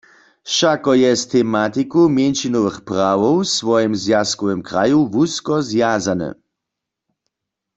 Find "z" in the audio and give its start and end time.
1.21-1.23